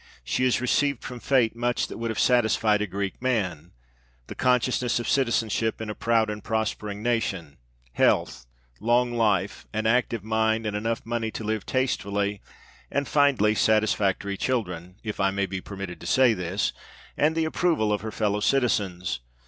She 0.23 0.45
has 0.45 0.59
received 0.59 1.03
from 1.03 1.19
fate 1.19 1.55
much 1.55 1.85
that 1.85 1.99
would 1.99 2.09
have 2.09 2.17
satisfied 2.17 2.81
a 2.81 2.87
Greek 2.87 3.21
man: 3.21 3.71
the 4.25 4.33
consciousness 4.33 4.99
of 4.99 5.07
citizenship 5.07 5.79
in 5.79 5.91
a 5.91 5.93
proud 5.93 6.27
and 6.27 6.43
prospering 6.43 7.03
nation; 7.03 7.57
health, 7.93 8.47
long 8.79 9.13
life, 9.13 9.67
an 9.73 9.85
active 9.85 10.23
mind, 10.23 10.65
and 10.65 10.75
enough 10.75 11.05
money 11.05 11.29
to 11.29 11.43
live 11.43 11.67
tastefully; 11.67 12.41
and, 12.89 13.07
finally, 13.07 13.53
satisfactory 13.53 14.37
children 14.37 14.95
(if 15.03 15.19
I 15.19 15.29
may 15.29 15.45
be 15.45 15.61
permitted 15.61 15.99
to 16.01 16.07
say 16.07 16.33
this) 16.33 16.73
and 17.15 17.35
the 17.35 17.45
approval 17.45 17.93
of 17.93 18.01
her 18.01 18.11
fellow 18.11 18.39
citizens. 18.39 19.19